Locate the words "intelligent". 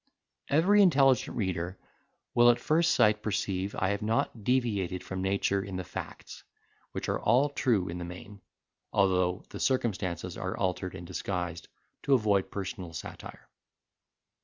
0.81-1.37